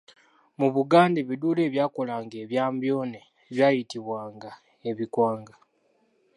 Mu 0.59 0.67
Buganda 0.75 1.17
ebiduula 1.23 1.61
ebyakolanga 1.67 2.35
ebyambyone 2.43 3.19
byayitibwanga 3.53 4.51
ebikwanga. 4.89 5.55